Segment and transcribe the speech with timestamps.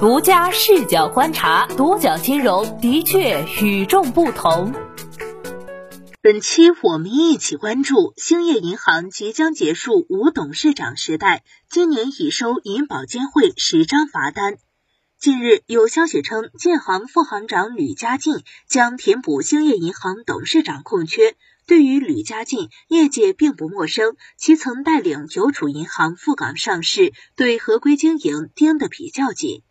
[0.00, 4.72] 独家视角观察，独角金融的确与众不同。
[6.22, 14.58] 本期我们一起关注兴业银行即将结束无董事长时代，今年已收银保监会十张罚单。
[15.18, 21.34] 近日有消息称，建行副行长吕家进将填补兴业银行董事长空缺。
[21.66, 29.64] 对于吕家进，业界并不陌生，其曾带领邮储银行赴港上市，对合规经营盯得比较紧。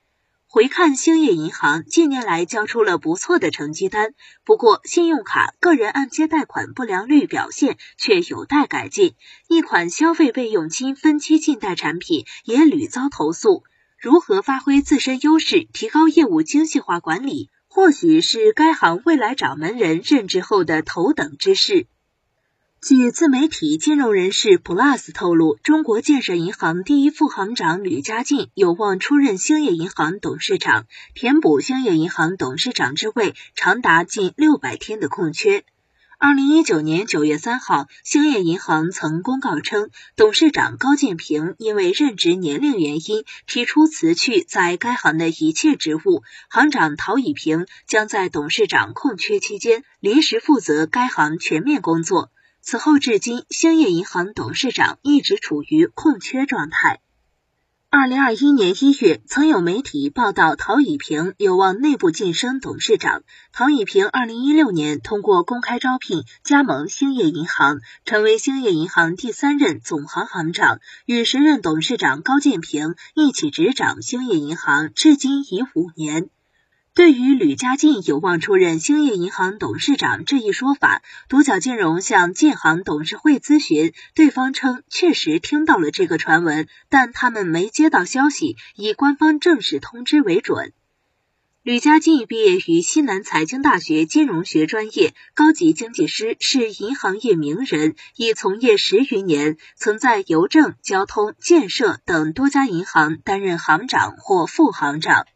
[0.49, 4.13] 回看兴业银行近年来交出了不错的成绩单，
[4.45, 9.15] 不过信用卡个人按揭贷款不良率表现却有待改进，
[9.49, 13.63] 一款消费备用金分期信贷产品也屡遭投诉。
[13.99, 21.87] 如何发挥自身优势，提高业务精细化管理，或许是该行未来掌门人任职后的头等之事。
[22.79, 35.65] 据自媒体金融人士 Plus 透露，中国建设银行第一副行长吕家进有望出任兴业银行董事长，填补兴业银行董事长之位长达近六百天的空缺。
[36.19, 52.29] 二零一九年九月三号，兴业银行曾公告称，董事长高建平因为任职年龄原因提出辞去在该行的一切职务，行长陶以平将在董事长空缺期间临时负责该行全面工作。
[52.69, 56.99] 此后至今，兴业银行董事长一直处于空缺状态。
[57.89, 63.23] 二零二一年一月，曾有媒体报道陶以平有望内部晋升董事长。
[63.53, 76.29] 陶以平二零一六年通过公开招聘加盟兴业银行，成为兴业银行第三任总行行长，与时任董事长高建平一起执掌兴业银行，至今已五年。
[76.97, 90.73] 对于吕家进有望出任兴业银行董事长这一说法，独角金融向建行董事会咨询，对方称确实听到了这个传闻，但他们没接到消息，以官方正式通知为准。
[91.61, 105.27] 吕家进毕业于西南财经大学金融学专业，高级经济师，是银行业名人，已从业十余年，曾在邮政、交通、建设等多家银行担任行长或副行长。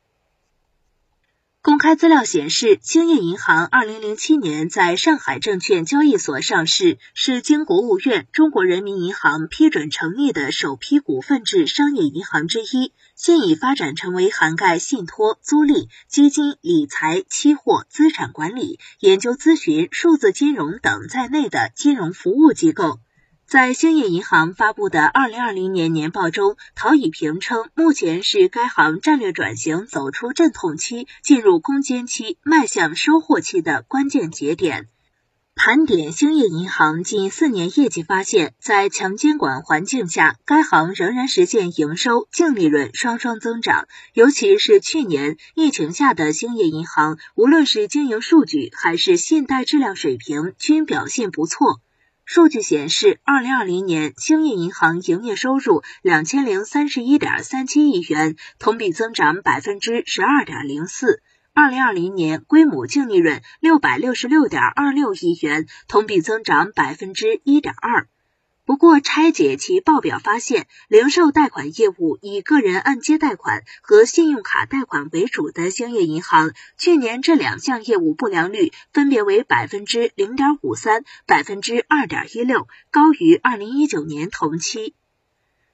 [1.82, 12.94] 开资料显示，兴业银行二零零七年在上海证券交易所上市，是经国务院、中国人民银行批准成立的首批股份制商业银行之一。
[13.16, 23.00] 现已发展成为涵盖信托、租赁、基金、理财、期货、资产管理、研究咨询、数字金融等在内的金融服务机构。
[23.52, 34.88] 在兴业银行发布的二零二零年年报中，陶以平称，目前是该行战略转型走出阵痛期，进入攻坚期，迈向收获期的关键节点。
[35.54, 43.90] 盘点兴业银行近四年业绩发现，在强监管环境下，该行仍然实现营收、净利润双双增长。
[44.14, 51.82] 尤其是去年疫情下的兴业银行，无论是经营数据还是信贷质量水平，均表现不错。
[52.34, 61.20] 数据显示，二零二零年兴业银行营业收入两千零三十一点三七亿元，同比增长百分之十二点零四；
[61.54, 68.08] 二零二零年规模净利润六百六十六点二六亿元，同比增长百分之一点二。
[68.64, 84.94] 不过，拆解其报表发现，零售贷款业务以个人按揭贷款和信用卡贷款为主的兴业银行，去年这两项业务不良率分别为百分之零点五三、百分之二点一六，高于二零一九年同期。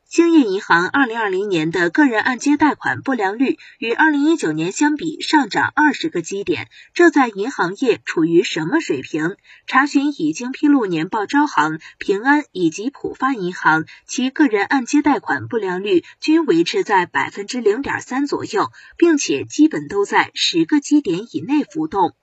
[0.09, 9.35] 兴业银行二零二零年的个人按揭贷款不良率与二零一九年相比上涨二十个基点，这在银行业处于什么水平？
[9.65, 22.15] 查询已经披露年报招行、平安以及浦发银行，其个人按揭贷款不良率均维持在百分之零点三左右，并且基本都在十个基点以内浮动。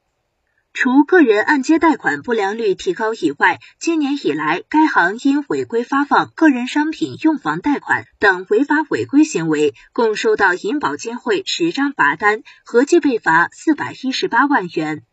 [0.76, 15.04] 除个人按揭贷款不良率提高以外，今年以来，该行因违规发放个人商品用房贷款等违法违规行为，共收到银保监会十张罚单，合计被罚四百一十八万元。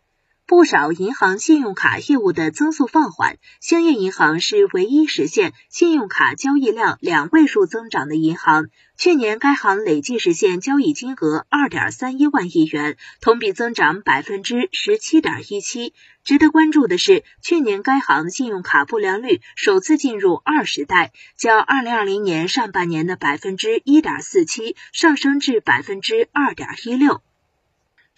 [0.51, 8.65] 不少银行信用卡业务的增速放缓，兴业银行是唯一实现信用卡交易量两位数增长的银行。
[8.97, 15.93] 去年该行累计实现交易金额二点三一万亿元，同比增长百分之十七点一七。
[16.25, 27.21] 值得关注的是，去年该行信用卡不良率首次进入二十代，较二零二零年上半年的百分之一点四七上升至百分之二点一六。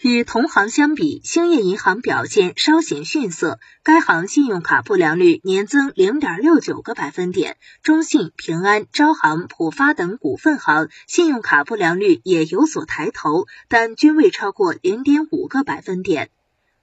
[0.02, 3.60] 与同行相比，兴业银行表现稍显逊色。
[3.84, 16.30] 该行信用卡不良率年增零点六九个百分点，中信、平安、招行、浦发等股份行信用卡不良率也有所抬头，但均未超过零点五个百分点。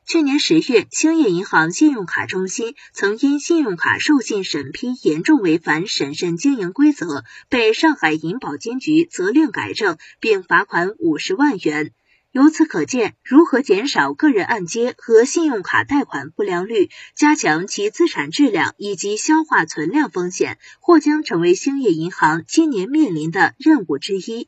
[0.07, 11.93] 去年十月，兴业银行信用卡中心曾因信用卡授信审批严重违反审慎经营规则，被上海银保监局责令改正，并罚款五十万元。
[12.33, 24.47] 由此可见，如何减少个人按揭和信用卡贷款不良率，加强其资产质量以及消化存量风险，或将成为兴业银行今年面临的任务之一。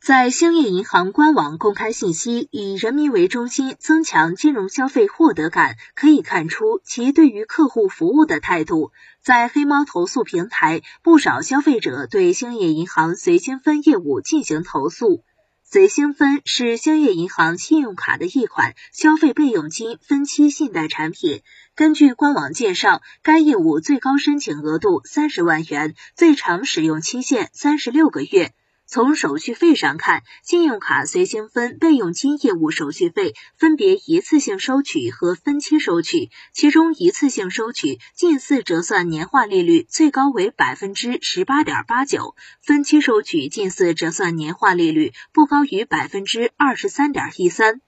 [0.00, 8.90] 在兴业银行官网公开信息，以人民为中心，增强金融消费获得感，可以看出其对于客户服务的态度。
[9.22, 15.22] 在黑猫投诉平台，不少消费者对兴业银行随心分业务进行投诉。
[15.68, 21.42] 随心分是兴业银行信用卡的一款消费备用金分期信贷产品。
[21.74, 28.52] 根据官网介绍，该业务最高申请额度三十万元，最长使用期限三十六个月。
[28.88, 47.80] 从手续费上看，信用卡随心分备用金业务手续费分别一次性收取和分期收取，其中一次性收取近似折算年化利率最高为百分之十八点八九，分期收取近似折算年化利率不高于百分之二十三点一三。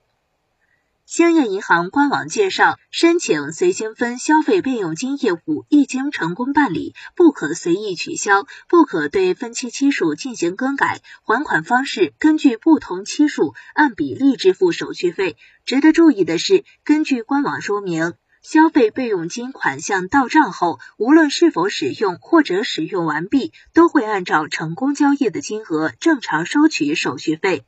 [1.11, 15.35] 兴业银行官网介绍，申请随心分消费备用金业务一经成功办理，不可随意取消，不可对分期期数进行更改，还款方式根据不同期数按比例支付手续费。
[15.65, 18.13] 值得注意的是，根据官网说明，
[18.43, 27.65] 消费备用金款项到账后，无论是否使用或者使用完毕，都会按照成功交易的金额正常收取手续费。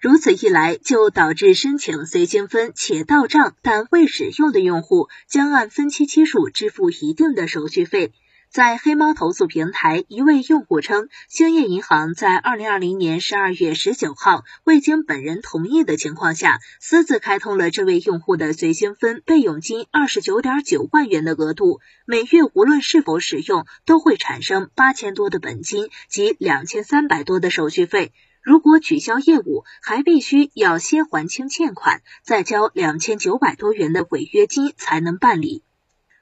[0.00, 8.14] 如此一来，就导致申请随心分且到账但未使用的用户将按分期期数支付一定的手续费。
[8.48, 28.12] 在黑猫投诉平台，一位用户称，兴业银行在二零二零年十二月十九号未经本人同意的情况下，私自开通了这位用户的随心分备用金二十九点九万元的额度，每月无论是否使用，都会产生八千多的本金及两千三百多的手续费。
[28.42, 35.62] 如果取消业务，还必须要先还清欠款，再交两千九百多元的违约金才能办理。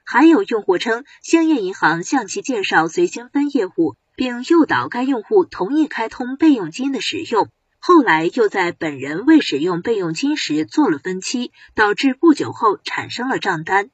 [0.03, 7.49] 还有用户称，兴业银行向其介绍随心分业务，并诱导该用户同意开通备用金的使用，
[7.79, 13.91] 后来又在本人未使用备用金时做了分期，导致不久后产生了账单。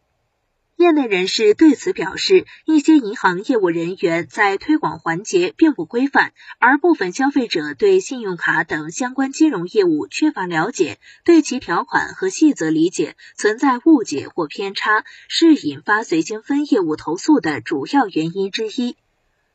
[0.78, 18.98] 业内人士对此表示，一些银行业务人员在推广环节并不规范，而部分消费者对信用卡等相关金融业务缺乏了解，对其条款和细则理解存在误解或偏差，是引发随心分业务投诉的主要原因之一。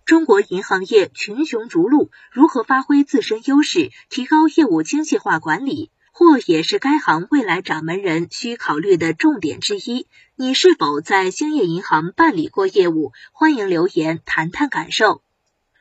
[0.06, 5.90] 中国银行业群雄逐鹿，如何发挥自身优势，提高业务精细化管理？
[6.20, 10.06] 或也是该行未来掌门人需考虑的重点之一。
[10.36, 13.14] 你是否在兴业银行办理过业务？
[13.32, 15.22] 欢迎留言谈谈感受。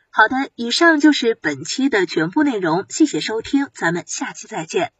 [0.09, 4.94] 好的，以上就是本期的全部内容，谢谢收听，咱们下期再见。